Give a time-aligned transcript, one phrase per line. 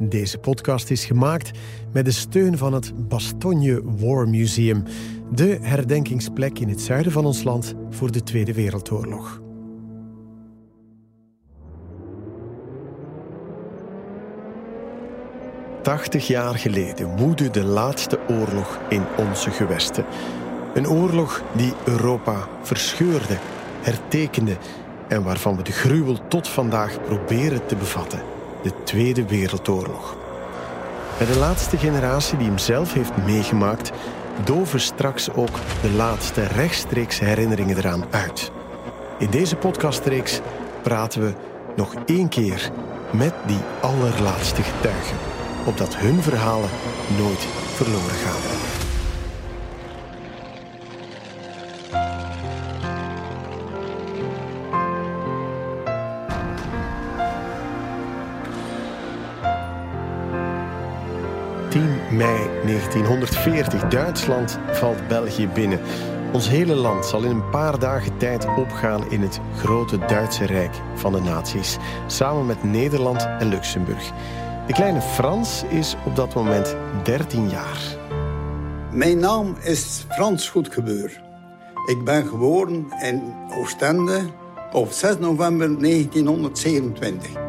[0.00, 1.50] Deze podcast is gemaakt
[1.92, 4.82] met de steun van het Bastogne War Museum,
[5.32, 9.42] de herdenkingsplek in het zuiden van ons land voor de Tweede Wereldoorlog.
[15.82, 20.04] Tachtig jaar geleden woedde de laatste oorlog in onze gewesten.
[20.74, 23.36] Een oorlog die Europa verscheurde,
[23.80, 24.56] hertekende
[25.08, 28.20] en waarvan we de gruwel tot vandaag proberen te bevatten:
[28.62, 30.16] de Tweede Wereldoorlog.
[31.18, 33.90] Bij de laatste generatie die hem zelf heeft meegemaakt,
[34.44, 38.50] doven straks ook de laatste rechtstreeks herinneringen eraan uit.
[39.18, 40.40] In deze podcastreeks
[40.82, 41.32] praten we
[41.76, 42.70] nog één keer
[43.10, 45.16] met die allerlaatste getuigen,
[45.64, 46.70] opdat hun verhalen
[47.18, 48.67] nooit verloren gaan.
[61.68, 63.88] 10 mei 1940.
[63.88, 65.80] Duitsland valt België binnen.
[66.32, 70.74] Ons hele land zal in een paar dagen tijd opgaan in het grote Duitse Rijk
[70.94, 74.12] van de naties, samen met Nederland en Luxemburg.
[74.66, 77.96] De kleine Frans is op dat moment 13 jaar.
[78.92, 81.22] Mijn naam is Frans Goedgebeur.
[81.86, 84.20] Ik ben geboren in Oostende
[84.72, 87.47] op 6 november 1927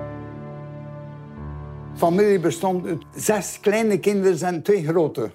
[1.99, 5.31] familie bestond uit zes kleine kinderen en twee grote.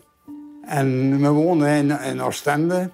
[0.67, 2.91] En we woonden in, in Oostende.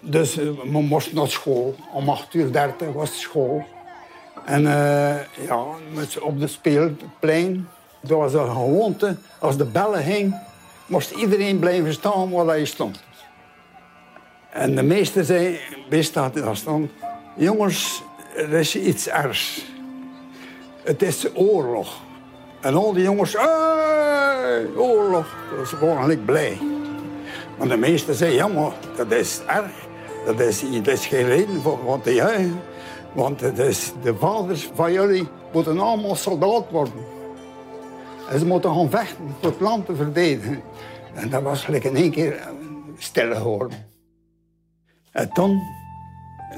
[0.00, 1.74] Dus eh, we moesten naar school.
[1.92, 3.64] Om 8 uur 30 was school.
[4.44, 5.64] En uh, ja,
[6.20, 7.68] op de speelplein.
[8.00, 9.16] Dat was een gewoonte.
[9.38, 10.34] Als de bellen hing,
[10.86, 13.02] moest iedereen blijven staan waar hij stond.
[14.50, 16.02] En de meester zei, hij
[16.52, 16.90] stond...
[17.36, 18.02] Jongens,
[18.36, 19.64] er is iets ergs.
[20.84, 22.00] Het is oorlog.
[22.62, 25.36] En al die jongens, hey, oorlog.
[25.58, 26.58] Was gewoon eigenlijk blij.
[27.58, 29.86] Maar de meesten zeiden, ja, maar dat is erg.
[30.26, 32.50] Dat is, dat is geen reden voor wat te.
[33.12, 37.04] Want het is, de vaders van jullie moeten allemaal soldaat worden.
[38.30, 40.62] En ze moeten gaan vechten voor het land te verdedigen.
[41.14, 42.48] En dat was gelijk in één keer
[42.98, 43.86] stil geworden.
[45.12, 45.62] En toen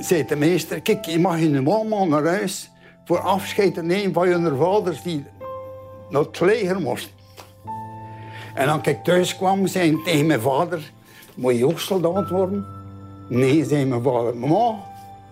[0.01, 2.71] zei de meester, kijk, je mag je nu allemaal naar huis
[3.05, 5.25] voor afscheid te nemen van je vaders die
[6.15, 7.13] naar het leger moest.
[8.55, 10.93] En als ik thuis kwam, zei tegen mijn vader...
[11.35, 12.67] Moet je ook soldaat worden?
[13.29, 14.37] Nee, zei mijn vader.
[14.37, 14.75] Mama,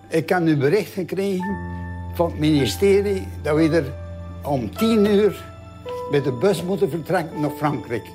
[0.09, 1.57] ik heb nu bericht gekregen
[2.15, 3.27] van het ministerie...
[3.43, 3.93] dat we er
[4.43, 5.45] om tien uur
[6.11, 8.11] met de bus moeten vertrekken naar Frankrijk.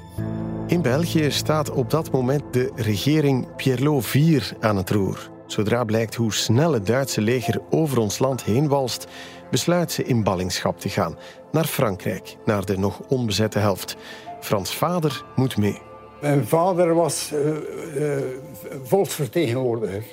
[0.67, 5.29] In België staat op dat moment de regering Pierlot IV aan het roer.
[5.45, 9.07] Zodra blijkt hoe snel het Duitse leger over ons land heen walst,
[9.49, 11.17] besluit ze in ballingschap te gaan
[11.51, 13.95] naar Frankrijk, naar de nog onbezette helft.
[14.39, 15.81] Frans vader moet mee.
[16.21, 17.47] Mijn vader was uh,
[17.95, 18.23] uh,
[18.83, 20.03] volksvertegenwoordiger.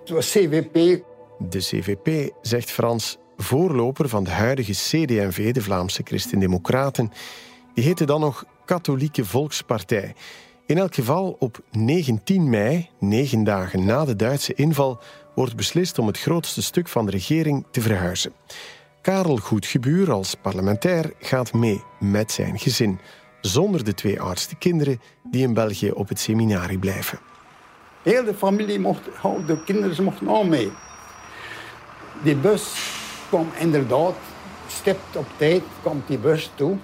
[0.00, 1.02] Het was CVP.
[1.38, 7.12] De CVP, zegt Frans, voorloper van de huidige CD&V, de Vlaamse Christen-Democraten.
[7.74, 10.14] Die heette dan nog Katholieke Volkspartij.
[10.66, 15.00] In elk geval op 19 mei, negen dagen na de Duitse inval,
[15.34, 18.32] wordt beslist om het grootste stuk van de regering te verhuizen.
[19.06, 22.98] Karel Goedgebuur als parlementair gaat mee met zijn gezin,
[23.40, 27.18] zonder de twee oudste kinderen die in België op het seminarie blijven.
[28.02, 29.04] Heel de familie mocht,
[29.46, 30.72] de kinderen mochten al mee.
[32.22, 32.90] Die bus
[33.28, 34.14] kwam inderdaad,
[34.68, 36.76] stipt op tijd, kwam die bus toe.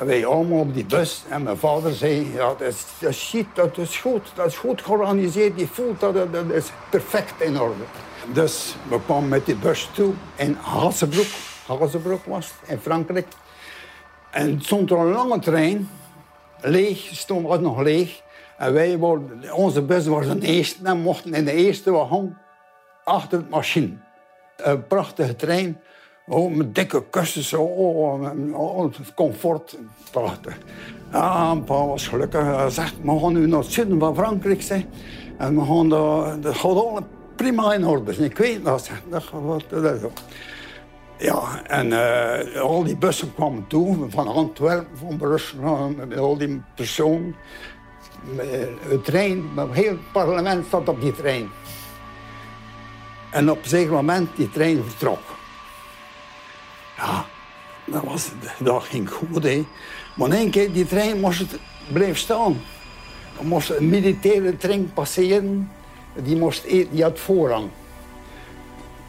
[0.00, 1.22] En wij allemaal op die bus.
[1.28, 4.82] En mijn vader zei, ja, dat is, dat is, dat is goed, dat is goed
[4.82, 5.60] georganiseerd.
[5.60, 7.82] Je voelt dat, dat is perfect in orde.
[8.32, 11.26] Dus we kwamen met die bus toe in Hazebroek.
[11.66, 13.26] Hazebroek was in Frankrijk.
[14.30, 15.90] En het stond er een lange trein.
[16.60, 18.22] Leeg, stond was nog leeg.
[18.58, 22.36] En wij worden, onze bus was de eerste en mochten in de eerste wagon
[23.04, 23.96] achter het machine.
[24.56, 25.80] Een prachtige trein.
[26.30, 27.78] Oh, met dikke kussens, oh,
[28.52, 29.78] oh, comfort,
[30.10, 30.58] prachtig.
[31.12, 32.42] Ja, pa gelukkig.
[32.42, 34.62] Hij zegt, we gaan nu naar het zuiden van Frankrijk.
[34.62, 34.82] Zeg.
[35.38, 37.02] En we gaan de, de,
[37.36, 38.24] prima in orde.
[38.24, 38.90] Ik weet dat.
[39.08, 39.30] dat,
[39.70, 40.22] dat
[41.18, 46.62] ja, en uh, al die bussen kwamen toe, van Antwerpen, van Brussel, met al die
[46.74, 47.34] personen.
[48.36, 51.48] De trein, het hele parlement zat op die trein.
[53.30, 55.38] En op een zeker moment die trein vertrok.
[57.00, 57.24] Ja,
[57.86, 59.64] dat, was, dat ging goed, hè.
[60.14, 61.58] Maar één keer, die trein moest
[61.92, 62.60] blijven staan.
[63.38, 65.70] Er moest een militaire trein passeren
[66.14, 67.68] die, moest, e- die had voorrang.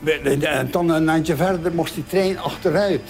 [0.03, 3.09] En dan een eindje verder moest die trein achteruit.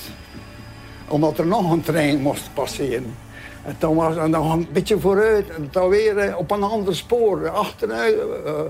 [1.08, 3.16] omdat er nog een trein moest passeren.
[3.64, 6.96] En dan was en dan een beetje vooruit en dan weer eh, op een ander
[6.96, 8.16] spoor, achteruit.
[8.46, 8.68] En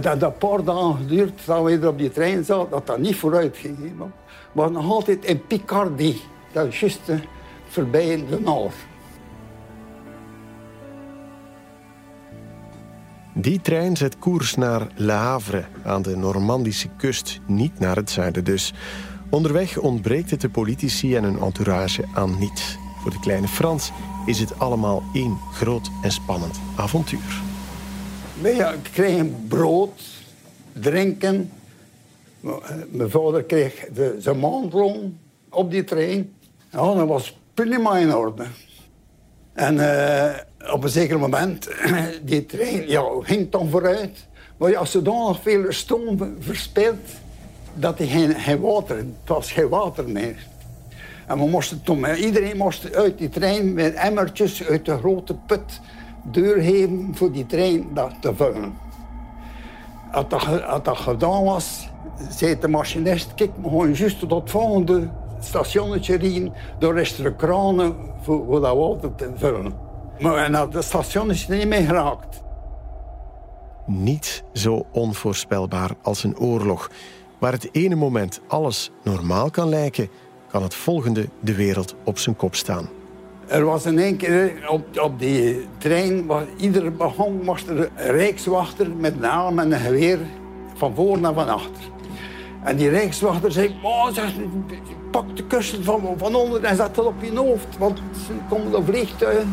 [0.00, 3.16] dat een paar dagen geduurd dat we weer op die trein zaten, dat dat niet
[3.16, 3.76] vooruit ging.
[4.52, 6.20] Waren nog altijd in Picardie,
[6.52, 7.00] dat is juist
[7.68, 8.74] voorbij de Noord.
[13.36, 18.44] Die trein zet koers naar Le Havre aan de Normandische kust, niet naar het zuiden
[18.44, 18.74] dus.
[19.30, 22.76] Onderweg ontbreekt het de politici en hun entourage aan niets.
[23.00, 23.90] Voor de kleine Frans
[24.26, 27.53] is het allemaal één groot en spannend avontuur.
[28.40, 30.02] Wij kregen brood,
[30.72, 31.52] drinken.
[32.88, 35.18] Mijn vader kreeg de, zijn maandloon
[35.50, 36.34] op die trein.
[36.70, 38.44] Ja, dat was prima in orde.
[39.52, 41.68] En uh, op een zeker moment,
[42.22, 44.26] die trein ja, ging dan vooruit.
[44.56, 47.06] Maar ja, zodanig veel stoom verspild
[47.74, 50.46] dat hij geen, geen water, het was geen water meer.
[51.26, 55.80] En we moesten toen, iedereen moest uit die trein met emmertjes uit de grote put
[56.24, 58.74] doorgeven voor die trein dat te vullen.
[60.12, 61.88] Als dat, dat gedaan was,
[62.30, 65.08] zei de machinist, kijk, we gaan juist tot het volgende
[65.40, 66.52] stationnetje rijden.
[66.78, 69.72] Daar is er kranen voor, voor dat water te vullen.
[70.20, 72.42] Maar en dat station is niet meer geraakt.
[73.86, 76.90] Niet zo onvoorspelbaar als een oorlog.
[77.38, 80.08] Waar het ene moment alles normaal kan lijken,
[80.48, 82.88] kan het volgende de wereld op zijn kop staan.
[83.46, 88.10] Er was in één keer op, op die trein, was, iedere begon was er een
[88.10, 90.18] rijkswachter met een arm en een geweer
[90.74, 91.82] van voor naar van achter.
[92.62, 94.32] En die rijkswachter zei, oh, zeg,
[95.10, 97.78] pak de kussen van, onder en zet dat op je hoofd.
[97.78, 99.44] Want er komt een vliegtuig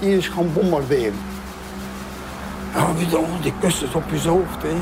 [0.00, 1.18] die is gaan bombarderen.
[2.74, 4.62] Ja, dan, die kussen op je hoofd.
[4.62, 4.76] Hè.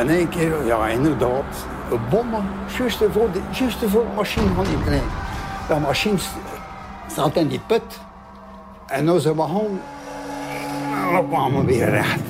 [0.00, 1.66] En één keer, ja inderdaad,
[2.10, 2.44] bommen,
[2.78, 5.02] juist voor de, juist voor de machine van die trein.
[5.68, 6.18] De machine
[7.06, 8.00] zat in die put.
[8.86, 9.80] En als ze begon,
[11.12, 12.20] dan kwamen we weer recht.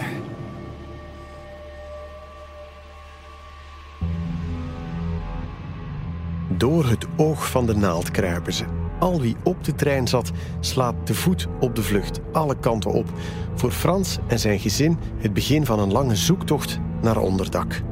[6.49, 8.65] Door het oog van de naald kruipen ze.
[8.99, 10.31] Al wie op de trein zat,
[10.61, 13.07] slaat te voet op de vlucht, alle kanten op.
[13.55, 17.83] Voor Frans en zijn gezin het begin van een lange zoektocht naar onderdak.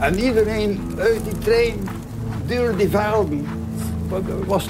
[0.00, 1.74] En iedereen uit die trein,
[2.46, 3.46] door die velden,
[4.46, 4.68] was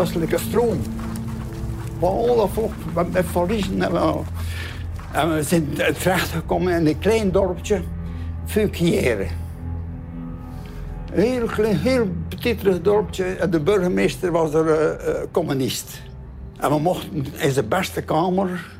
[0.00, 0.80] westelijke stroom.
[1.98, 2.72] Behalve volk
[3.12, 3.82] met verliezen.
[5.12, 7.82] En we, zijn terechtgekomen in een klein dorpje,
[8.46, 9.26] Fukiere.
[11.12, 12.08] Een heel, klein, heel
[12.82, 16.02] dorpje en de burgemeester was er uh, communist.
[16.58, 18.78] En we mochten in zijn beste kamer,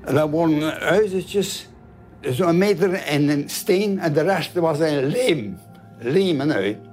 [0.00, 1.68] en daar wonen huizetjes,
[2.20, 5.58] zo'n meter in een steen en de rest was in leem.
[5.98, 6.85] Leem en uit.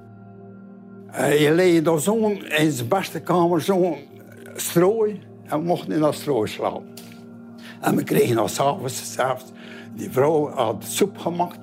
[1.17, 3.97] Uh, je leed daar zo in zijn beste kamer zo'n
[4.55, 6.93] strooi en we mochten in dat strooi slapen.
[7.81, 9.17] En we kregen dan s'avonds,
[9.95, 11.59] die vrouw had soep gemaakt,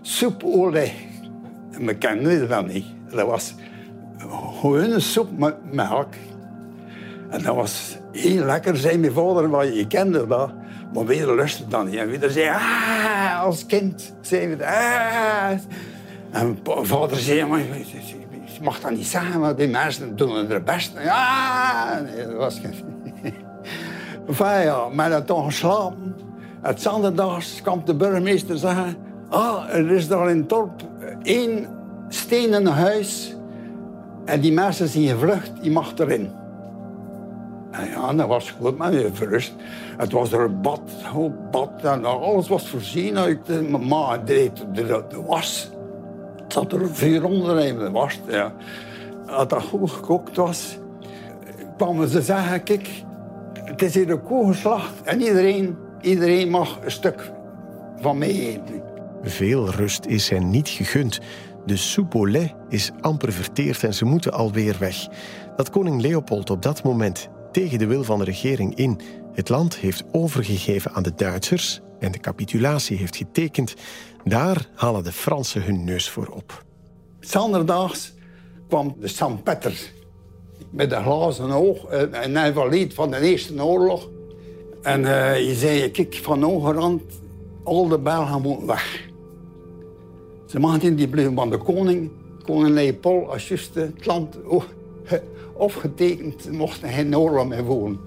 [0.00, 0.92] soepolie.
[1.70, 2.86] En we kenden dat niet.
[3.10, 3.54] Dat was
[4.60, 6.14] gewoon soep met melk.
[7.30, 10.50] En dat was heel lekker, zei mijn vader, maar je kende dat.
[10.94, 11.94] Maar weer lustte dan niet.
[11.94, 15.52] En weer zei, ah, als kind, zei we, ah.
[16.32, 20.92] En mijn vader zei, je mag dat niet zeggen, maar die mensen doen het best.
[21.04, 22.74] Ja, dat was geen...
[24.28, 26.16] enfin ja, maar dat toch geslapen.
[26.60, 28.96] Het zondags kwam de burgemeester zeggen...
[29.28, 30.82] Ah, er is daar in het dorp
[31.22, 31.66] één
[32.08, 33.36] stenen huis...
[34.24, 36.30] en die mensen zijn gevlucht, die mag erin.
[37.72, 39.54] Ja, dat was goed, maar je verrust.
[39.96, 40.80] Het was er een bad,
[41.14, 43.48] een bad en alles was voorzien uit.
[43.70, 45.70] Mijn ma deed de, de, de was.
[46.52, 48.20] Zat er vier onder in de was.
[48.28, 48.52] Ja.
[49.26, 50.78] Als dat goed gekookt was,
[51.76, 52.88] kwamen ze zeggen, kijk,
[53.52, 57.30] het is hier een koe geslacht en iedereen, iedereen mag een stuk
[58.00, 58.82] van mij eten.
[59.22, 61.20] Veel rust is hen niet gegund.
[61.66, 65.08] De soupe is amper verteerd en ze moeten alweer weg.
[65.56, 69.00] Dat koning Leopold op dat moment tegen de wil van de regering in
[69.34, 73.74] het land heeft overgegeven aan de Duitsers en de capitulatie heeft getekend,
[74.24, 76.64] daar halen de Fransen hun neus voor op.
[77.20, 78.12] Zanderdaags
[78.68, 79.42] kwam de St.
[79.42, 79.92] Peter
[80.70, 84.08] met een glazen oog, een invalide van de Eerste Oorlog.
[84.82, 87.02] En uh, je zei, kijk, van Ogerand,
[87.64, 89.08] al de Belgen moeten weg.
[90.46, 92.10] Ze maakten die bleven van de koning,
[92.44, 94.36] koning Leopold, als juist het land
[95.52, 98.00] opgetekend, mochten geen oorlog meer voeren.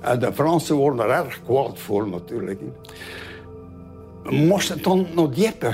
[0.00, 2.60] En de Fransen worden er erg kwaad voor natuurlijk.
[4.22, 5.72] We moesten dan naar Dieppe.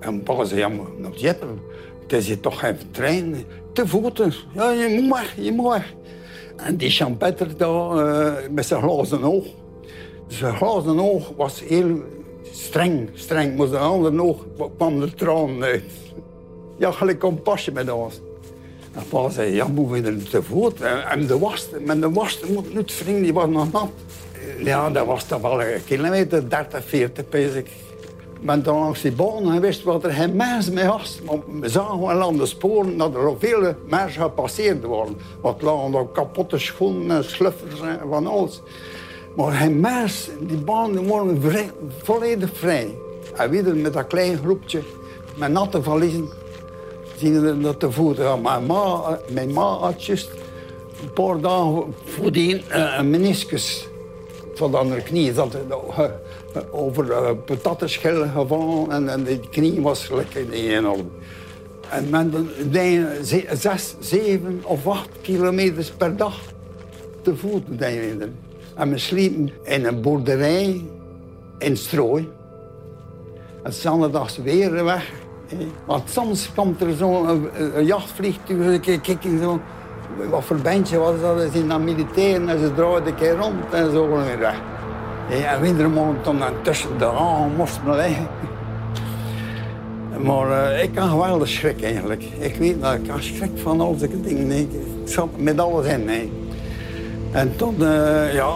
[0.00, 1.46] En papa zei, ja, naar Dieppe,
[2.02, 3.44] Het is hier toch geen trein.
[3.72, 4.32] Te voeten.
[4.54, 5.94] Ja, je moet weg, je moet weg.
[6.56, 9.46] En die champetter daar uh, met zijn glazen oog.
[10.26, 12.02] Zijn glazen oog was heel
[12.52, 13.56] streng, streng.
[13.56, 15.82] Maar zijn andere oog kwam er tranen uit.
[16.78, 18.20] Ja, gelijk een pasje met ons.
[18.92, 20.80] En pa zei, ja, we er te voet?
[20.80, 23.90] En de was, met de was moet niet vrienden, die was nog nat.
[24.58, 27.66] Ja, dat was toch wel een kilometer, 30, 40, pees ik.
[28.42, 31.20] Ik ben dan langs die baan geweest wat er geen mensen mee was.
[31.60, 35.16] we zagen wel aan de sporen dat er veel mensen gepasseerd worden.
[35.40, 38.62] Wat lagen er kapotte schoenen, sluffers en van alles.
[39.36, 41.70] Maar geen mensen, die worden vrij,
[42.02, 42.94] volledig vrij.
[43.36, 44.82] En weer met dat klein groepje,
[45.36, 46.28] met natte valiezen,
[47.16, 48.42] zien we dat te voeten.
[48.42, 53.90] Mijn ma, mijn ma had een paar dagen voordien uh, een meniscus
[54.62, 55.32] van de andere knie.
[55.32, 55.56] Zat,
[56.70, 61.10] over uh, patattenschillen gevallen en, en knie was gelijk in enorm.
[61.88, 63.06] En men deed
[63.52, 66.40] zes, zeven of acht kilometers per dag
[67.22, 67.62] te voet.
[68.74, 70.84] En we sliepen in een boerderij
[71.58, 72.28] in Strooi.
[73.62, 75.10] En zondags weer weg.
[75.86, 79.60] Want soms komt er zo'n een jachtvliegtuig, kijken zo.
[80.30, 81.40] Wat voor bandje was dat?
[81.40, 84.60] Ze zijn dan militairen en ze draaiden een keer rond en zo weer weg.
[85.28, 87.10] Ja, wintermond dan tussen de
[87.56, 88.26] moest me liggen.
[90.24, 92.24] Maar uh, ik kan geweldig schrik eigenlijk.
[92.38, 94.50] Ik weet dat ik kan schrik van al die dingen.
[94.50, 94.68] Ik
[95.04, 96.04] zat met alles in.
[96.04, 96.32] Nee.
[97.32, 98.50] En toen, uh, ja...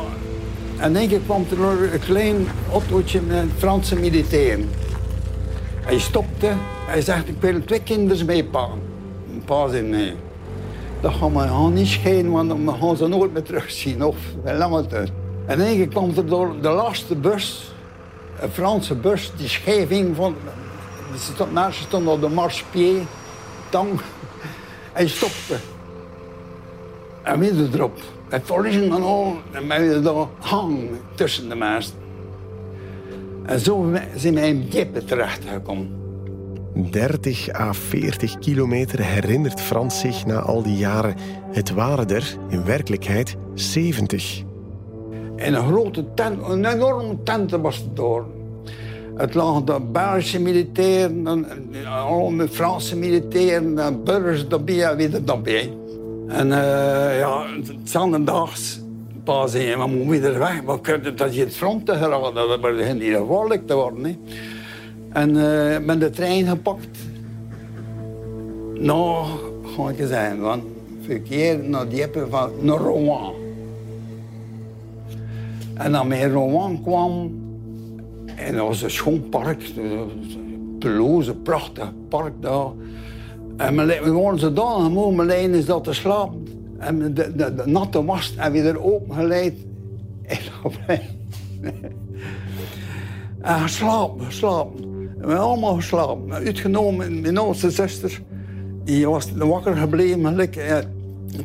[0.78, 4.70] En één keer kwam er een klein autootje met Franse militairen.
[5.80, 6.52] Hij stopte.
[6.86, 8.68] Hij zegt, ik wil twee kinderen mee pa.
[9.44, 10.14] Pa zei nee.
[11.00, 14.04] Dat gaan we niet schijnen, want we gaan ze nooit meer terugzien.
[14.04, 14.16] Of.
[15.46, 17.72] En één kwam er door de laatste bus,
[18.40, 20.34] een Franse bus, die scheving van...
[21.52, 23.02] Mensen stonden op de marchepied,
[23.68, 23.88] tang.
[24.92, 25.56] Hij stopte.
[27.22, 27.98] En we erop.
[28.28, 29.36] Met verliezen en.
[29.50, 31.94] En wij daar hangen tussen de mensen.
[33.42, 36.05] En zo zijn wij in Dieppe terechtgekomen.
[36.76, 41.14] 30 à 40 kilometer herinnert Frans zich na al die jaren.
[41.52, 44.42] Het waren er in werkelijkheid 70.
[45.36, 48.26] En een grote tent, een enorme tent was het door.
[49.16, 51.46] Het lag de Belgische militairen,
[51.86, 55.72] alle Franse militairen, en burgers daarbij en weer daarbij.
[56.28, 57.46] En uh, ja,
[57.84, 58.80] zondags
[59.24, 60.60] pas en we moeten weer weg.
[60.66, 64.04] We kunnen dat je het front te geraden, dat begint hier gevaarlijk te worden.
[64.04, 64.16] Hè.
[65.16, 66.98] En uh, met de trein gepakt.
[68.74, 69.26] Nou,
[69.62, 70.62] ga ik zeggen, van
[71.00, 73.32] verkeer naar Dieppe van naar Rouen.
[75.74, 77.34] En dan met Rouen kwam,
[78.34, 82.70] en dat was een schoon park, een pelouse, prachtig park daar.
[83.56, 86.46] En we waren zo daar, mijn lijn is dat te slapen.
[86.78, 89.54] En de, de, natte was en weer opengeleid.
[90.22, 90.72] En dan
[93.40, 94.95] En geslapen, geslapen.
[95.26, 96.32] We hebben allemaal geslapen.
[96.32, 98.22] Uitgenomen, mijn oudste zuster,
[98.84, 100.38] die was wakker gebleven.
[100.38, 100.86] Er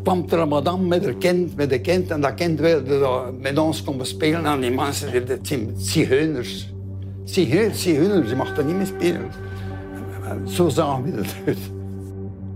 [0.04, 2.12] kwam er een madame met haar kind, met een kind.
[2.12, 4.46] En dat kind wilde met ons komen spelen.
[4.46, 6.74] En die mensen, dat zijn zigeuners.
[7.24, 7.84] Zigeuners,
[8.30, 9.30] je mag er niet meer spelen.
[10.46, 11.58] Zo zagen we eruit.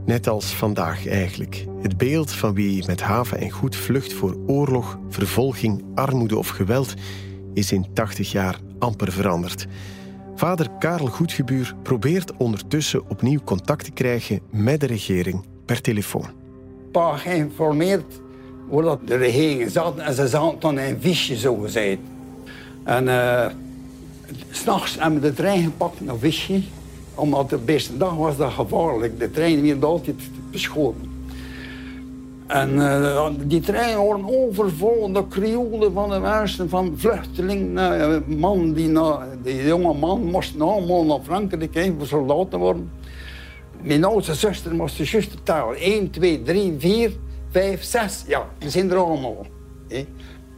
[0.05, 1.65] Net als vandaag eigenlijk.
[1.81, 6.93] Het beeld van wie met haven en goed vlucht voor oorlog, vervolging, armoede of geweld
[7.53, 9.67] is in 80 jaar amper veranderd.
[10.35, 16.43] Vader Karel Goedgebuur probeert ondertussen opnieuw contact te krijgen met de regering per telefoon
[16.95, 18.21] pa geïnformeerd
[18.67, 19.97] hoe dat de regering zat.
[19.97, 21.67] En ze zaten in een visje, zo.
[22.83, 23.45] En uh,
[24.51, 26.63] s'nachts hebben we de trein gepakt naar Vichy.
[27.15, 29.19] Omdat de beste dag was dat gevaarlijk.
[29.19, 30.15] De trein werd altijd
[30.51, 31.14] beschoten.
[32.47, 35.11] En uh, die treinen worden overvol.
[35.11, 38.01] De krioelen van de mensen, van vluchtelingen.
[38.01, 42.91] Uh, man die, na, die jonge man moest allemaal naar Frankrijk heen voor soldaten worden.
[43.81, 45.73] Mijn oudste zuster moest de juiste taal.
[45.73, 47.11] 1, 2, 3, 4,
[47.49, 48.23] 5, 6.
[48.27, 49.45] Ja, we zijn er allemaal.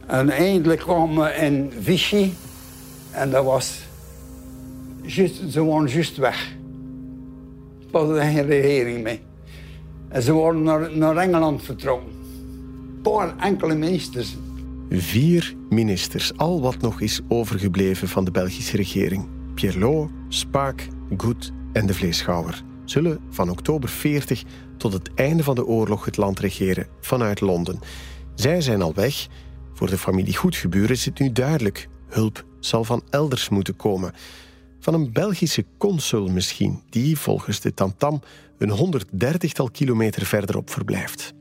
[0.06, 2.30] En eindelijk kwamen we in Vichy.
[3.10, 3.86] En dat was...
[5.02, 6.56] Just, ze waren juist weg.
[7.92, 9.27] Er was geen regering mee.
[10.08, 10.62] En ze worden
[10.98, 12.16] naar, Engeland vertrokken.
[13.02, 14.36] Een enkele ministers.
[14.90, 19.28] Vier ministers, al wat nog is overgebleven van de Belgische regering.
[19.54, 24.42] Pierlot, Spaak, Goed en de Vleeschouwer zullen van oktober 40
[24.76, 27.80] tot het einde van de oorlog het land regeren vanuit Londen.
[28.34, 29.26] Zij zijn al weg.
[29.72, 31.88] Voor de familie Goedgeburen is het nu duidelijk.
[32.08, 34.12] Hulp zal van elders moeten komen.
[34.78, 38.20] Van een Belgische consul misschien, die volgens de tamtam
[38.58, 41.34] een 130-tal kilometer verderop verblijft.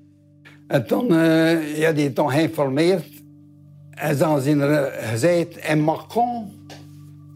[0.67, 3.05] En toen, uh, ja, die toen geïnformeerd
[3.89, 6.51] en dan zijn er gezegd, in Macron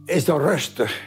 [0.05, 1.01] is er rustig.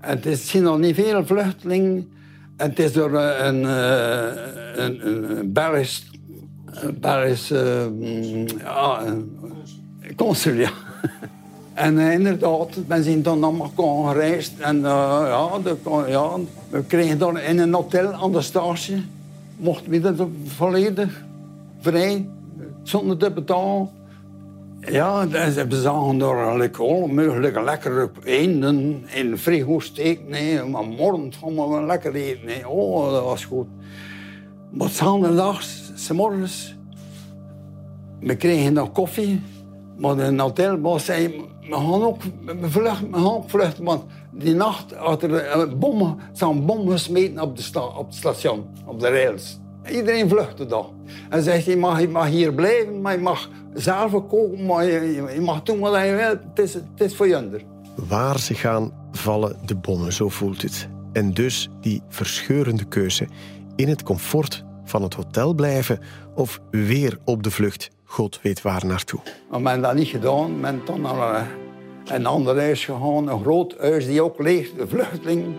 [0.00, 2.10] Het is, zien nog niet veel vluchtelingen.
[2.56, 6.10] Het is door een, een, een, een Belgisch,
[7.00, 7.86] Belgisch uh,
[10.16, 10.70] consul, ja.
[11.78, 14.52] En uh, inderdaad, we zijn dan naar Macron gereisd.
[14.58, 15.50] En uh, ja,
[16.06, 16.30] ja,
[16.70, 19.04] we kregen dan in een hotel aan de station.
[19.56, 21.24] Mochten we dat volledig
[21.80, 22.28] vrij,
[22.82, 23.88] zonder te betalen.
[24.80, 30.28] Ja, ze zagen er alle mogelijke lekkere eenden in de frigo steken.
[30.28, 32.46] Nee, maar morgen gaan we lekker eten.
[32.46, 32.68] Nee.
[32.68, 33.66] Oh, dat was goed.
[34.70, 34.88] Maar
[35.94, 36.76] s morgens,
[38.20, 39.40] we kregen nog koffie.
[39.98, 42.20] Maar de hotelbaas zei, we gaan ook
[42.60, 43.84] vluchten, we gaan ook vluchten.
[43.84, 47.62] Want die nacht had er bommen, zijn bommen gesmeten op, de
[47.96, 49.58] het station, op de rails.
[49.90, 50.86] Iedereen vluchtte dan.
[51.28, 55.40] En zegt, je mag, je mag hier blijven, maar je mag zelf koken, maar je,
[55.40, 56.38] mag doen wat je wilt.
[56.48, 57.60] Het is, het is voor je.
[58.08, 60.88] Waar ze gaan, vallen de bommen, zo voelt het.
[61.12, 63.28] En dus die verscheurende keuze.
[63.76, 66.00] In het comfort van het hotel blijven
[66.34, 69.20] of weer op de vlucht, God weet waar naartoe.
[69.50, 70.60] Maar men dat niet gedaan.
[70.60, 71.46] Men dan naar
[72.06, 75.54] een ander huis gegaan, een groot huis die ook leeg, de vluchteling.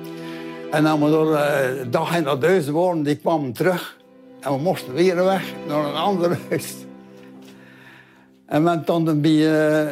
[0.72, 2.66] En dan door de dag in dat huis
[3.04, 3.98] die kwamen terug.
[4.40, 6.76] En we moesten weer weg naar een ander huis.
[8.46, 9.88] En we dan bij uh,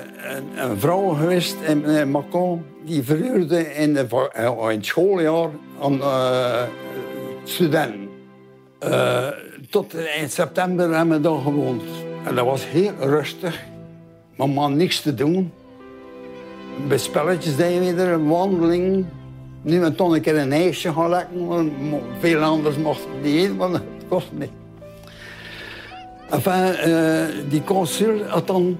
[0.56, 2.66] een, vrouw geweest in, Macon.
[2.86, 4.10] Die verhuurde in, in
[4.58, 5.50] het schooljaar
[5.82, 6.00] aan
[7.44, 8.10] studenten.
[9.70, 11.84] tot in september hebben we daar gewoond.
[12.27, 13.63] En dat was heel rustig.
[14.36, 15.51] Maar man niks te doen.
[16.88, 19.05] Bij spelletjes deden we er, een wandeling.
[19.62, 21.72] Nu en toen een keer een ijsje gaan lekken.
[22.19, 24.50] Veel anders mochten niet eten, want het kost niet.
[26.30, 28.78] Enfin, uh, die consul had dan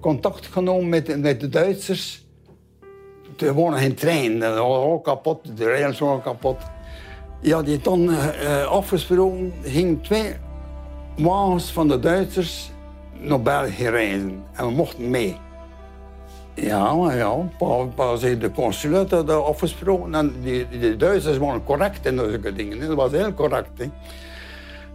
[0.00, 2.26] contact genomen met, met de Duitsers.
[3.38, 6.56] Er wonen geen trein, dat was al kapot, de rails waren kapot.
[7.40, 10.34] Ja, die had dan uh, afgesproken, ging twee
[11.16, 12.70] wagens van de Duitsers
[13.18, 14.44] naar België reizen.
[14.52, 15.36] En we mochten mee.
[16.54, 17.34] Ja, ja,
[17.94, 20.14] pas de consul had afgesproken.
[20.14, 22.88] En die, die Duitsers waren correct in zulke dingen.
[22.88, 23.70] Dat was heel correct.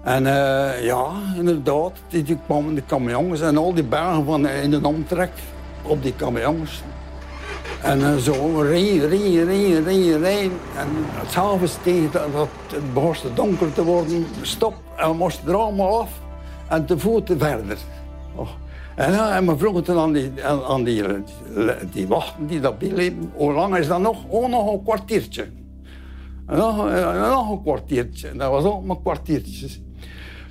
[0.03, 4.69] En uh, ja, inderdaad, die, die kwamen de camions en al die bergen van in
[4.69, 5.31] de omtrek
[5.81, 6.83] op die camions.
[7.81, 10.51] En uh, zo rijden, rijden, rijden, rijden, rijden.
[10.77, 10.87] En
[11.29, 14.73] s'avonds tegen dat, dat het begon donker te worden, stop.
[14.97, 16.09] En we moesten er allemaal af
[16.69, 17.77] en te voeten verder.
[18.35, 18.49] Oh.
[18.95, 20.31] En, uh, en we vroegen toen aan die,
[20.67, 21.03] aan, die,
[21.91, 24.17] die wachten die dat bieden, hoe lang is dat nog?
[24.27, 25.47] Oh, nog een kwartiertje.
[26.47, 26.75] En nog,
[27.29, 28.31] nog een kwartiertje.
[28.35, 29.81] Dat was ook maar kwartiertjes.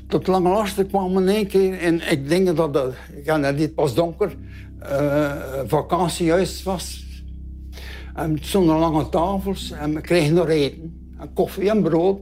[0.09, 1.79] Tot lange lasten kwam in één keer.
[1.79, 4.37] En ik denk dat dat, ja, dit pas donker,
[4.83, 5.33] uh,
[5.67, 7.04] vakantiehuis was.
[8.15, 11.15] En het stonden lange tafels en we kregen er eten.
[11.19, 12.21] En koffie en brood.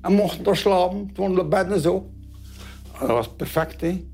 [0.00, 2.06] En mochten er slapen, toen de bedden zo.
[2.98, 4.04] Dat was perfect, hè.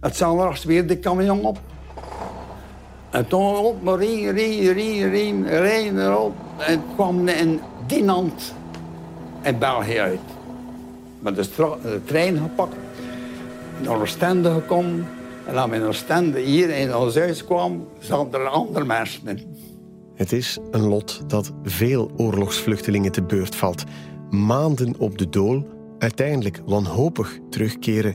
[0.00, 1.58] Het zaterdags weer de camion op.
[3.10, 6.34] En toen op, maar rie, rie, rie, rie, rijden erop.
[6.58, 8.54] En kwam in Dinant
[9.42, 10.20] in België uit
[11.24, 12.76] met de, de trein gepakt,
[13.82, 15.06] naar Oostende gekomen.
[15.46, 19.53] En als we in Oostende hier in ons huis kwam, zaten er andere mensen.
[20.14, 23.84] Het is een lot dat veel oorlogsvluchtelingen te beurt valt.
[24.30, 25.66] Maanden op de dool,
[25.98, 28.14] uiteindelijk wanhopig terugkeren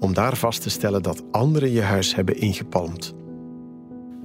[0.00, 3.14] om daar vast te stellen dat anderen je huis hebben ingepalmd.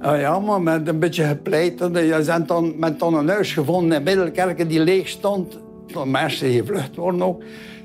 [0.00, 1.96] Ah ja, maar met een beetje gepleiterd.
[1.96, 5.58] Je bent dan, met dan een huis gevonden in Middelkerken die leeg stond.
[6.04, 7.42] Mensen die gevlucht worden ook.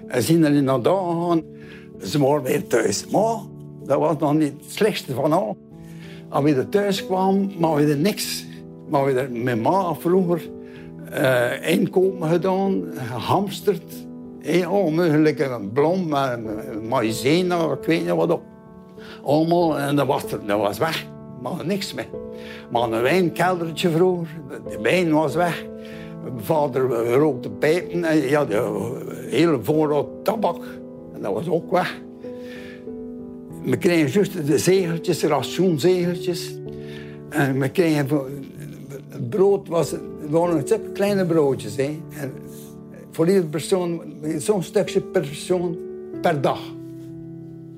[0.08, 1.42] En zien er naar daar gaan.
[2.04, 3.08] Ze waren weer thuis.
[3.08, 3.38] Maar
[3.84, 5.58] dat was nog niet het slechtste van al.
[6.30, 8.48] Als we er thuis kwamen, maar we er niks.
[8.90, 10.42] Maar we er met ma vroeger
[11.14, 13.94] uh, inkopen gedaan, gehamsterd.
[14.40, 16.14] Hey, onmogelijke blom,
[16.88, 18.42] maïzena, ik weet niet wat op.
[19.24, 21.06] Allemaal, en dat was, dat was weg.
[21.42, 22.08] Maar niks meer.
[22.72, 24.28] Maar een wijnkeldertje vroeger,
[24.70, 25.66] de wijn was weg.
[26.24, 28.92] Mijn vader rookte pijpen en ja, de
[29.30, 30.64] hele voorraad tabak.
[31.14, 32.02] En dat was ook weg.
[33.64, 36.56] We kregen juist de zegeltjes, rationzegeltjes.
[37.30, 38.08] En we kregen...
[39.10, 39.92] Het brood was...
[39.92, 41.76] Het waren kleine broodjes.
[41.76, 42.00] Hè.
[42.10, 42.32] En
[43.12, 44.02] voor iedere persoon,
[44.38, 45.78] zo'n stukje per persoon
[46.22, 46.60] per dag.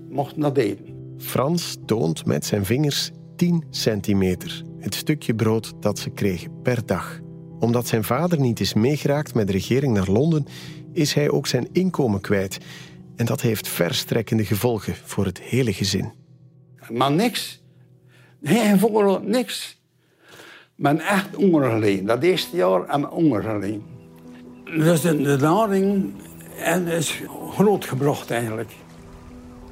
[0.09, 0.85] Mocht dat eten.
[1.17, 4.63] Frans toont met zijn vingers 10 centimeter.
[4.79, 7.19] Het stukje brood dat ze kregen per dag.
[7.59, 10.45] Omdat zijn vader niet is meegeraakt met de regering naar Londen,
[10.93, 12.57] is hij ook zijn inkomen kwijt.
[13.15, 16.11] En dat heeft verstrekkende gevolgen voor het hele gezin.
[16.89, 17.63] Maar niks.
[18.43, 19.80] Geen voorbeeld, niks.
[20.81, 23.61] Men echt honger Dat eerste jaar en honger.
[24.65, 26.13] Dus de, de lading
[26.57, 28.71] en is groot gebracht eigenlijk.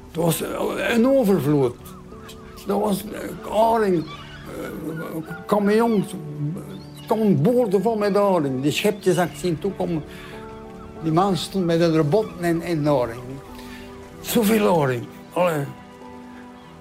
[0.06, 0.42] Het was
[0.76, 1.74] een overvloed.
[2.66, 3.04] Dat was
[3.50, 4.04] aring,
[5.46, 6.14] camions,
[7.06, 8.62] kom boorden vol met aring.
[8.62, 10.02] Die schepjes had ik zien toekomen.
[11.02, 12.88] Die man stond met een robot in, in.
[14.20, 15.06] Zoveel aring.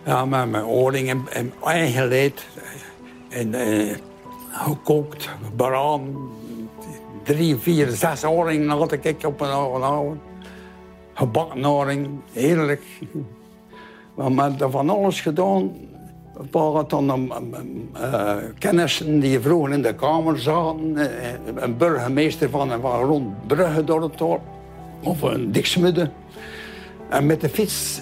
[0.05, 2.45] Ja, met mijn oring en, en eigen leed.
[3.29, 3.95] En eh,
[4.51, 6.29] gekookt, baraan.
[7.23, 10.19] Drie, vier, zes oringen had ik op een avond.
[11.13, 12.81] Gebakken oring, heerlijk.
[14.15, 15.71] We hebben van alles gedaan.
[16.37, 17.33] Een paar dan
[17.95, 20.97] uh, kennissen die vroeger in de kamer zaten.
[20.97, 21.05] Uh,
[21.55, 24.41] een burgemeester van, van rond Brugge door het dorp.
[25.03, 26.09] Of een diksmudde.
[27.09, 28.01] En met de fiets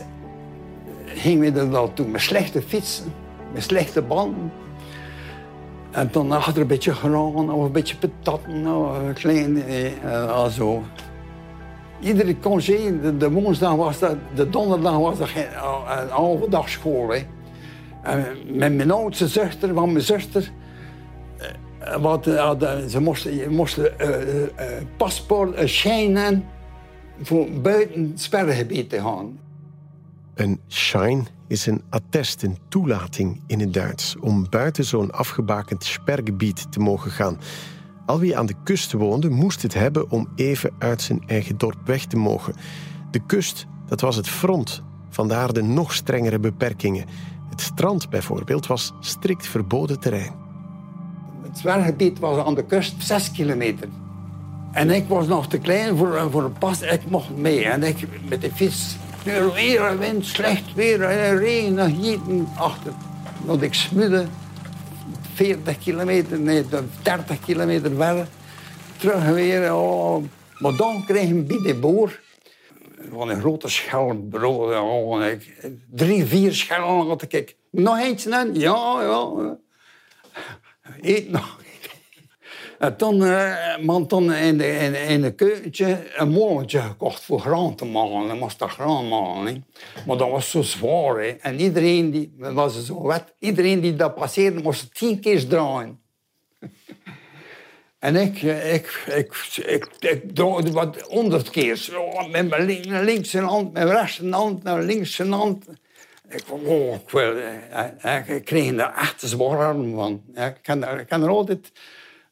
[1.06, 2.08] gingen we er toe.
[2.08, 3.14] Met slechte fietsen,
[3.54, 4.52] met slechte banden.
[5.91, 8.67] En dan achter een beetje graan of een beetje patatten.
[8.67, 10.84] Of klein, eh, also.
[12.00, 15.47] Iedere congé, de, woensdag was dat, de donderdag was dat geen,
[16.02, 17.10] een overdagschool.
[17.10, 17.26] Hè.
[18.02, 20.52] En met mijn oudste zuster, van mijn zuster,
[22.00, 22.23] wat,
[22.88, 23.91] ze moesten, moesten
[24.97, 26.45] paspoort, schijnen
[27.21, 29.39] voor buiten het sperregebied te gaan.
[30.38, 36.71] Een shine is een attest, een toelating in het Duits, om buiten zo'n afgebakend spergebied
[36.71, 37.39] te mogen gaan.
[38.06, 41.78] Al wie aan de kust woonde, moest het hebben om even uit zijn eigen dorp
[41.86, 42.54] weg te mogen.
[43.12, 47.06] De kust, dat was het front, vandaar de nog strengere beperkingen.
[47.50, 50.34] Het strand bijvoorbeeld was strikt verboden terrein.
[51.41, 53.88] Het zwergebied was aan de kust 6 kilometer.
[54.71, 56.82] En ik was nog te klein voor, voor een pas.
[56.82, 57.65] Ik mocht mee.
[57.65, 58.97] En ik met de fiets.
[59.54, 60.98] Weer wind, slecht weer,
[61.38, 62.94] regen, gieten achter.
[63.46, 64.26] Want ik smudde
[65.34, 66.66] 40 kilometer, nee,
[67.04, 68.28] 30 kilometer verder.
[68.98, 69.76] Terug weer.
[69.76, 70.24] Oh.
[70.58, 72.20] Maar dan kreeg ik bij de boer
[73.12, 74.80] van een grote schelm brood.
[74.80, 75.26] Oh,
[75.92, 77.56] drie, vier schelmen had ik.
[77.72, 78.50] Nog eentje?
[78.54, 79.58] Ja, ja.
[81.02, 81.60] Eet nog.
[82.80, 85.36] En toen, uh, man toen in de, in,
[86.16, 88.28] een molentje gekocht voor graan te malen.
[88.28, 89.66] Dan moest dat graan malen.
[90.06, 91.38] Maar dat was zo zwaar.
[91.40, 96.00] En iedereen die, dat was zo wet, iedereen die dat passeerde moest tien keer draaien.
[98.00, 99.36] En ik, ik, ik,
[99.66, 101.90] ik, ik draaide wat honderd keer.
[102.30, 105.66] met mijn linkse hand, mijn rechtse hand, mijn linkse hand.
[106.30, 110.24] Ik oh, ik, eh, ik kreeg er echt zwaar arm van.
[110.36, 111.72] Ik kan, ik kan er altijd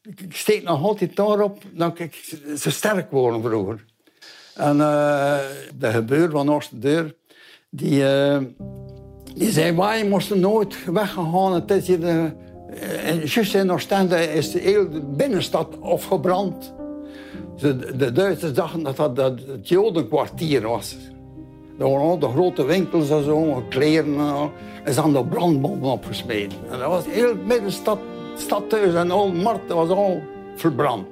[0.06, 2.14] ik steek nog altijd daarop dat ik
[2.56, 3.84] ze sterk worden vroeger.
[4.54, 5.38] En uh,
[5.78, 7.14] de gebeur van onze deur,
[7.70, 8.38] die, uh,
[9.34, 11.54] die zei, wij moesten nooit weggaan.
[11.54, 12.32] Het is hier de,
[12.70, 16.74] uh, juist in Oostende is de hele binnenstad afgebrand.
[17.56, 20.96] De, de Duitsers dachten dat dat, dat het Jodenkwartier was.
[21.78, 24.50] Er waren al de grote winkels en zo, kleren.
[24.84, 26.58] En ze hadden brandbommen opgesmeten.
[26.70, 27.98] En dat was de hele binnenstad
[28.40, 30.22] stadhuis en al markt was al
[30.56, 31.06] verbrand.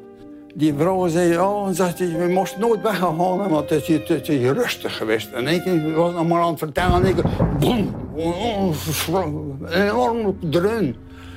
[0.54, 4.50] Die vrouw zei, oh, zegt hij, we moesten nooit weggaan, want het is, het is
[4.50, 5.32] rustig geweest.
[5.32, 7.22] En ik was nog maar aan het vertellen en ik,
[7.58, 10.96] boem, een enorm dreun.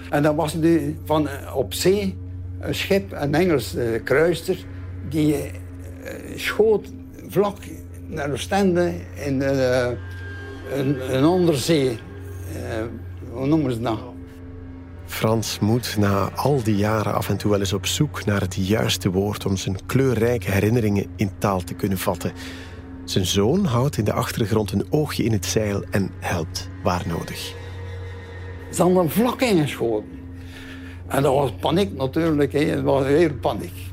[0.10, 2.17] En dan was die van eh, op zee
[2.60, 4.58] een schip, een Engels uh, kruister,
[5.10, 5.41] die uh,
[6.36, 6.88] schoot
[7.28, 7.58] vlak
[8.08, 8.93] naar de stende
[9.26, 9.88] in uh,
[10.73, 12.00] een, een onderzee.
[13.32, 14.00] hoe noemen ze dat?
[15.07, 18.55] Frans moet na al die jaren af en toe wel eens op zoek naar het
[18.55, 22.31] juiste woord om zijn kleurrijke herinneringen in taal te kunnen vatten.
[23.03, 27.53] Zijn zoon houdt in de achtergrond een oogje in het zeil en helpt waar nodig.
[28.77, 30.19] Hadden een vlak ingeschoten.
[31.07, 32.59] En dat was paniek natuurlijk, hè.
[32.59, 33.85] het was heel paniek.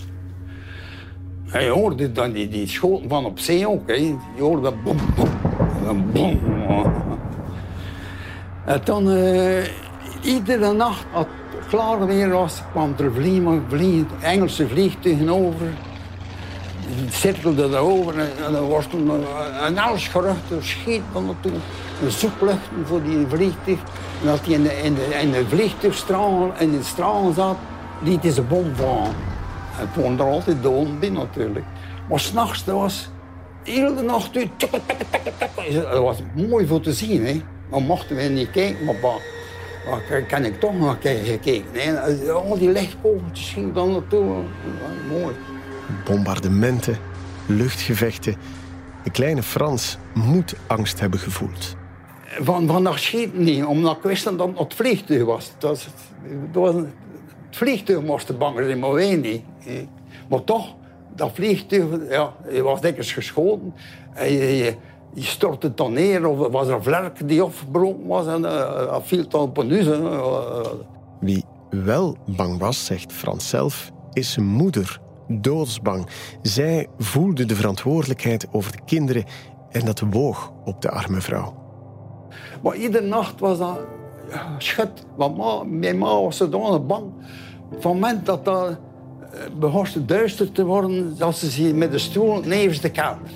[1.53, 3.89] Je hoorde dan die, die schoten van op zee ook.
[3.89, 3.95] Hè.
[3.95, 4.97] Je hoorde boem,
[6.13, 6.41] boem.
[8.65, 9.09] En dan...
[9.09, 9.63] Uh,
[10.25, 15.67] Iedere nacht, als het klaar weer was, kwam er vliegen, vliegen, Engelse vliegtuigen over.
[16.97, 18.85] Die cirkelden erover en dan was
[19.67, 21.53] een alles gerucht, er schiet van naartoe.
[22.03, 23.79] Een zoekluchten voor die vliegtuig.
[24.23, 27.57] En als hij in de, in de, in de vliegtuigstraal, in de straal zat,
[28.03, 29.05] liet hij zijn bom vallen.
[29.79, 31.65] En het waren er altijd bij natuurlijk.
[32.09, 33.11] Maar s'nachts, dat was
[33.65, 34.35] de hele nacht
[35.73, 37.43] Dat was mooi voor te zien, hè.
[37.71, 38.95] Maar mochten we niet kijken, maar
[39.91, 42.33] Maar kan ik toch nog gekeken.
[42.35, 44.43] Al die lichtkogeltjes gingen dan naartoe.
[45.09, 45.35] Mooi.
[46.05, 46.99] Bombardementen,
[47.47, 48.37] luchtgevechten.
[49.03, 51.77] De kleine Frans moet angst hebben gevoeld.
[52.41, 55.53] Van, van dat schieten niet, omdat ik wist dat het het vliegtuig was.
[55.59, 55.89] Dat,
[56.53, 56.87] was het
[57.51, 59.43] vliegtuig moest bang zijn, maar wij niet.
[60.29, 60.75] Maar toch,
[61.15, 63.75] dat vliegtuig, ja, je was dikwijls geschoten.
[64.15, 64.75] En je, je,
[65.15, 69.03] je stortte dan neer, of was er een vlerk die afgebroken was en uh, dat
[69.05, 69.87] viel dan op een huis.
[71.21, 75.01] Wie wel bang was, zegt Frans zelf, is zijn moeder.
[75.29, 76.07] Doodsbang.
[76.43, 79.25] Zij voelde de verantwoordelijkheid over de kinderen
[79.71, 81.55] en dat woog op de arme vrouw.
[82.63, 83.79] Maar iedere nacht was dat
[84.31, 85.07] ja, schut.
[85.17, 87.05] Want ma, mijn ma was zodanig bang.
[87.69, 88.79] Van het moment dat dat
[89.59, 93.31] begon te duister te worden, dat ze zich met de stoel nevens de kelder.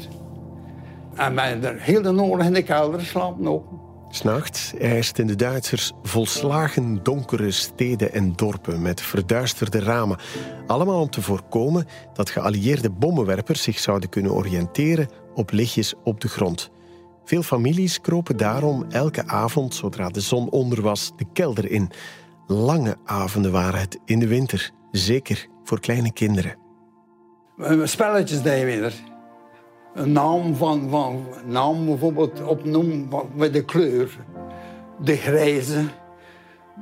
[1.19, 3.67] En wij er heel de oorlog in de kelder slapen ook.
[4.11, 10.19] S'nachts eisten de Duitsers volslagen donkere steden en dorpen met verduisterde ramen.
[10.67, 16.29] Allemaal om te voorkomen dat geallieerde bommenwerpers zich zouden kunnen oriënteren op lichtjes op de
[16.29, 16.71] grond.
[17.25, 21.91] Veel families kropen daarom elke avond, zodra de zon onder was, de kelder in.
[22.47, 26.57] Lange avonden waren het in de winter, zeker voor kleine kinderen.
[27.85, 29.08] Spelletjes deden we.
[29.95, 34.19] Een naam van, van naam bijvoorbeeld opnoemen met de kleur.
[35.01, 35.85] De grijze,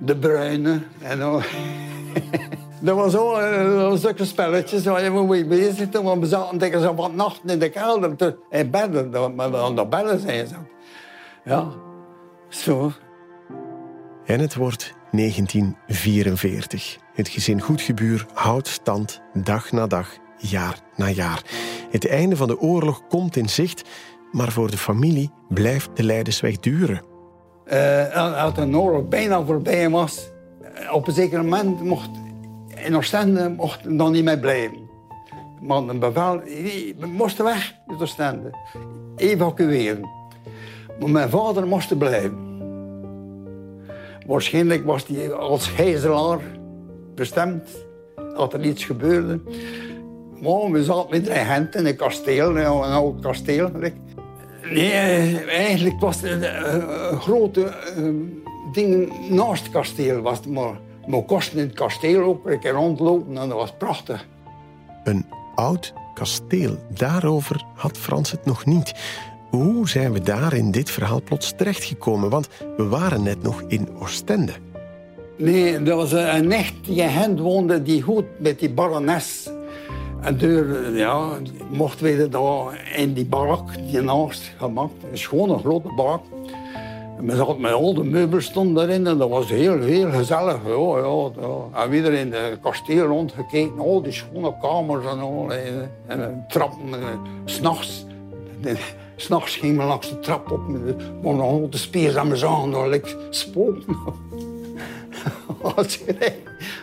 [0.00, 0.80] de bruine.
[1.02, 1.18] En
[2.80, 6.02] dat was ook uh, zulke spelletjes waar je mee bezig was.
[6.02, 9.34] Want we zaten tegen zo wat nachten in de kelder te, in bedden.
[9.34, 10.48] Maar aan de bedden zijn.
[11.44, 11.68] Ja,
[12.48, 12.92] zo.
[14.24, 16.98] En het wordt 1944.
[17.14, 21.42] Het gezin Goedgebuur houdt stand dag na dag, jaar na jaar.
[21.90, 23.82] Het einde van de oorlog komt in zicht,
[24.32, 27.02] maar voor de familie blijft de Leidersweg duren.
[28.14, 30.30] Als de oorlog bijna voorbij was,
[30.92, 32.10] op een zeker moment mocht
[32.84, 34.88] in Oostende mocht dan niet meer blijven.
[35.60, 36.40] Maar een bevel,
[36.98, 38.50] we moesten weg uit Oostende.
[39.16, 40.08] Evacueren.
[41.00, 42.44] Maar mijn vader moest blijven.
[44.26, 46.40] Waarschijnlijk was hij als gijzelaar
[47.14, 47.68] bestemd.
[48.36, 49.40] Dat er iets gebeurde.
[50.42, 53.70] Maar we zaten met drie agenten in een kasteel, een oud kasteel.
[54.72, 57.72] Nee, eigenlijk was het een grote
[58.72, 60.20] ding naast het kasteel.
[60.20, 63.72] Was het maar, maar kosten in het kasteel ook een keer rondlopen en dat was
[63.78, 64.26] prachtig.
[65.04, 68.94] Een oud kasteel, daarover had Frans het nog niet.
[69.50, 72.30] Hoe zijn we daar in dit verhaal plots terechtgekomen?
[72.30, 74.52] Want we waren net nog in Oostende.
[75.38, 79.50] Nee, er was een nicht die in Gent woonde die goed met die barones.
[80.26, 81.28] En door, ja,
[81.70, 84.92] mochten we daar in die barak, die naast gemaakt.
[85.10, 86.22] Een schone grote barak.
[87.20, 90.58] We zaten met al de meubels stonden erin en dat was heel, heel gezellig.
[90.66, 91.82] Ja, ja, ja.
[91.82, 95.52] En weer in het kasteel rondgekeken, al die schone kamers en al.
[95.52, 96.88] En, en trappen,
[97.44, 98.06] s'nachts.
[99.16, 102.70] S'nachts ging we langs de trap op met de, de, de spier aan mijn zaan,
[102.70, 103.76] daar ik spook.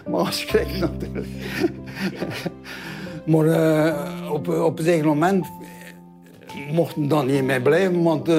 [0.06, 0.22] Maar
[0.80, 1.28] natuurlijk.
[3.26, 5.48] Maar uh, op, op een zeker moment
[6.72, 8.36] mochten dan niet meer blijven, want uh,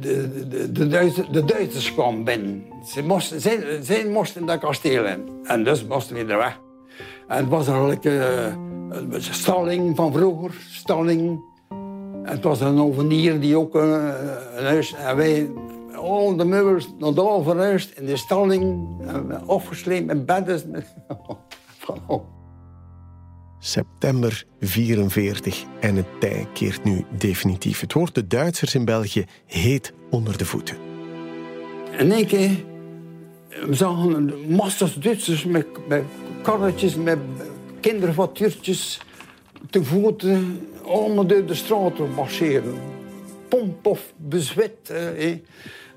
[0.00, 2.64] de, de, de, Duitsers, de Duitsers kwamen binnen.
[2.84, 5.28] Ze moesten, zij, zij moesten dat kasteel in.
[5.44, 6.60] En dus moesten we er weg.
[7.28, 11.40] En het was eigenlijk een stalling van vroeger, stalling.
[12.24, 14.94] En het was een ovenier die ook een huis...
[14.94, 15.50] En wij
[15.94, 18.88] al de meubels daar verhuisd in de stalling,
[19.46, 20.84] afgesleept met bedden.
[24.00, 27.80] September 44 en het tij keert nu definitief.
[27.80, 30.76] Het wordt de Duitsers in België heet onder de voeten.
[31.98, 32.50] In één keer
[33.66, 36.02] we zagen massas Duitsers met, met
[36.42, 37.18] karretjes, met
[37.80, 39.00] kindervoituurtjes
[39.70, 42.74] te voeten, allemaal door de straten marcheren.
[43.48, 44.90] Pomp of bezwet.
[44.90, 45.30] Eh,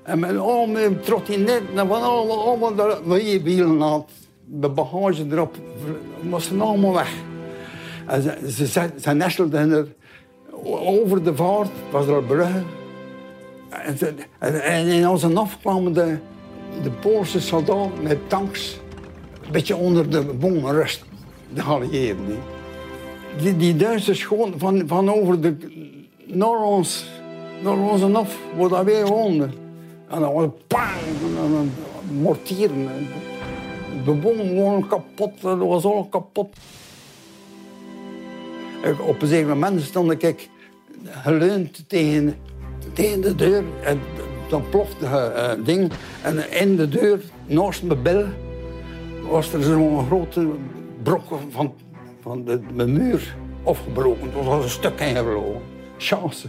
[0.02, 4.10] en met allemaal trottinetten en van allemaal, allemaal wielen had.
[4.44, 5.56] De bagage erop,
[6.20, 7.30] moesten allemaal weg.
[8.10, 9.86] Ze, ze, ze, nestelden er
[10.64, 12.50] over de vaart, was er een brug.
[13.68, 13.98] En,
[14.38, 16.18] en, en in onze nacht kwamen de,
[16.82, 18.80] de Poolse soldaten met tanks
[19.44, 21.04] een beetje onder de bomen rust,
[21.54, 22.38] de geallieerden.
[23.42, 25.56] Die, die Duitsers gewoon van, van over de,
[26.26, 27.06] naar ons,
[27.62, 29.52] naar onze naf, waar dat wij woonden.
[30.08, 30.90] En dan was het pang,
[31.38, 31.72] en
[32.20, 32.88] mortieren.
[34.04, 36.56] De boom was kapot, dat was al kapot.
[39.00, 40.48] Op een zeker moment stond ik
[41.04, 42.36] geleund tegen,
[42.92, 43.64] tegen de deur.
[43.82, 44.00] En
[44.48, 45.92] dan plofte het uh, ding.
[46.22, 48.24] En in de deur, naast mijn bel,
[49.30, 50.48] was er zo'n grote
[51.02, 51.74] brok van,
[52.20, 54.22] van de, muur afgebroken.
[54.22, 55.60] Het was een stuk ingevlogen.
[55.96, 56.48] Chance.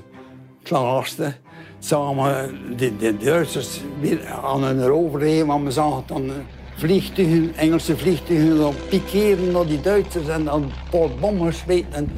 [0.60, 1.34] Het laatste
[1.80, 5.46] samen de, de Duitsers weer aan hun overheen.
[5.46, 6.34] Want we dan eh,
[6.76, 11.94] vliegtuigen, Engelse vliegtuigen dan pikeren naar die Duitsers en dan een paar bommen gesmeten.
[11.94, 12.12] En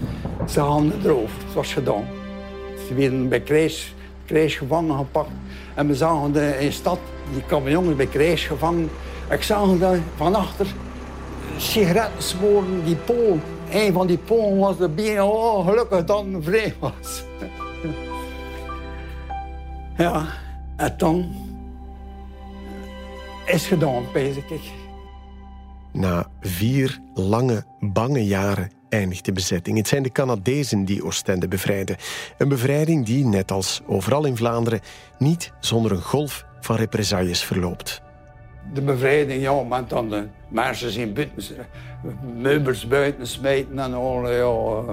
[0.49, 1.37] ze hadden erover.
[1.45, 2.05] Het was gedaan.
[2.87, 3.93] Ze werden bij Krijs,
[4.25, 5.29] krijgsgevangen gepakt.
[5.73, 6.99] En we zagen in de stad
[7.33, 8.89] die kamiongen bij krijgsgevangen.
[9.29, 10.67] Ik zag daar van achter
[11.57, 13.39] sigaretten die Pool.
[13.71, 17.23] Een van die Polen was de bijna oh, gelukkig dat hij vrij was.
[19.97, 20.25] ja,
[20.75, 21.44] en dan
[23.45, 24.71] is gedaan, bezig ik.
[25.91, 29.77] Na vier lange, bange jaren eindigt de bezetting.
[29.77, 31.95] Het zijn de Canadezen die Oostende bevrijden.
[32.37, 34.79] Een bevrijding die, net als overal in Vlaanderen,
[35.17, 38.01] niet zonder een golf van represailles verloopt.
[38.73, 41.43] De bevrijding, ja, maar dan de mensen in buiten,
[42.37, 44.31] meubels buiten smijten en al.
[44.31, 44.83] Ja.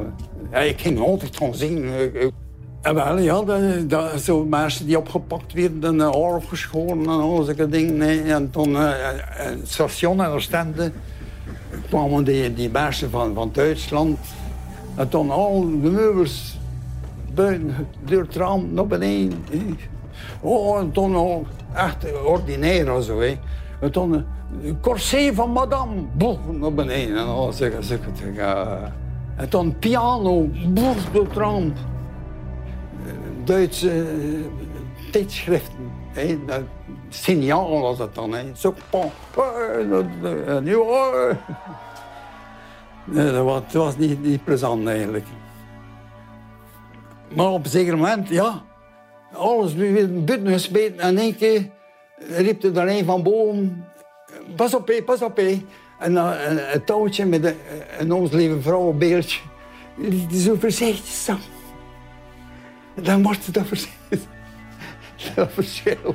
[0.51, 1.85] ja ik ging altijd gaan zien.
[2.83, 7.43] En wel, ja, dat, dat, zo mensen die opgepakt werden en uh, geschoren en al
[7.43, 8.25] zulke dingen.
[8.27, 10.93] En toen uh, het station in Oostende
[11.89, 14.19] kwamen die, die mensen van, van Duitsland.
[14.95, 16.59] En toen al de meubels
[17.35, 19.45] buiten, door het naar beneden.
[20.41, 23.21] Oh, en toen al echt ordinair zo.
[23.21, 23.39] Hè.
[23.81, 24.25] En toen
[24.63, 27.17] een corset van madame, boef, naar beneden.
[27.17, 27.99] En al zeggen ze.
[29.37, 31.73] En toen piano, boef, door het.
[33.45, 35.91] Duitse eh, tijdschriften.
[36.13, 36.39] Hè.
[37.09, 38.33] signaal was het dan.
[38.33, 38.45] Hè.
[38.55, 38.75] Zo,
[40.47, 40.77] en nu,
[43.05, 45.27] nee, dat was, dat niet, niet plezant eigenlijk.
[47.35, 48.63] Maar op een zeker moment, ja,
[49.33, 51.01] alles weer buiten gesmeten.
[51.01, 51.71] En één keer
[52.29, 53.85] riep er een van boven,
[54.57, 55.37] pas op, hé, pas op.
[55.37, 55.67] Hé.
[55.99, 56.33] En uh,
[56.73, 57.57] een, touwtje met een,
[57.99, 59.41] een ons lieve vrouwenbeeldje.
[59.97, 61.37] Die zo voorzichtig
[62.95, 63.55] dan wordt het
[65.35, 66.15] dat verschil.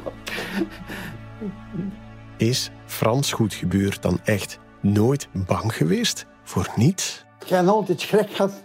[2.38, 7.26] Is Frans Goedgebuur dan echt nooit bang geweest voor niets?
[7.40, 8.64] Ik heb altijd schrik gehad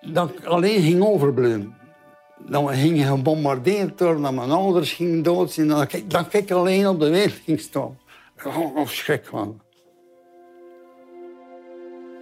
[0.00, 1.76] dat ik alleen ging overblijven.
[2.46, 5.68] Dan we gingen gebombardeerd worden, dat mijn ouders gingen dood zijn.
[5.68, 7.98] Dat ik, dat ik alleen op de wereld ging staan.
[8.74, 9.60] Of schrik van.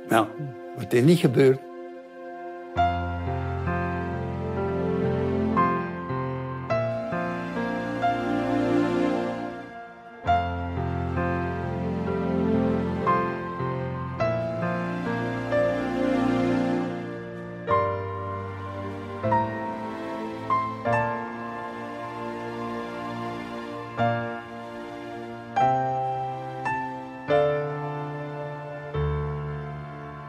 [0.09, 0.29] Ja,
[0.77, 1.61] wat is niet gebeurd.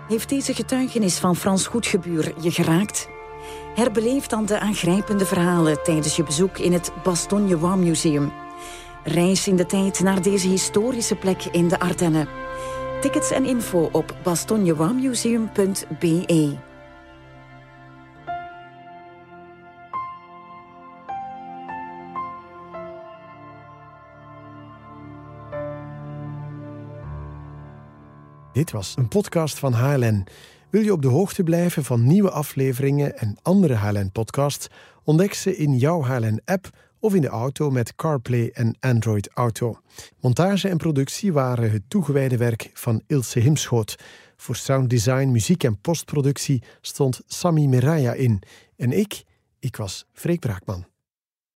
[0.08, 3.10] Heeft deze getuigenis van Frans Goedgebuur je geraakt?
[3.76, 8.32] Herbeleef dan de aangrijpende verhalen tijdens je bezoek in het Bastogne War Museum.
[9.04, 12.28] Reis in de tijd naar deze historische plek in de Ardennen.
[13.02, 16.67] Tickets en info op bastognewarmuseum.be.
[28.58, 30.28] Dit was een podcast van HLN.
[30.70, 34.68] Wil je op de hoogte blijven van nieuwe afleveringen en andere HLN-podcasts?
[35.04, 39.80] Ontdek ze in jouw HLN-app of in de auto met CarPlay en Android Auto.
[40.20, 43.96] Montage en productie waren het toegewijde werk van Ilse Himschoot.
[44.38, 48.42] Voor sounddesign, muziek en postproductie stond Sami Miraya in.
[48.76, 49.24] En ik,
[49.60, 50.86] ik was Freek Braakman.